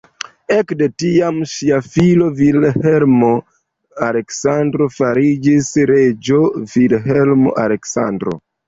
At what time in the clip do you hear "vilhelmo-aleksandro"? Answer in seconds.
2.41-4.91, 6.75-8.41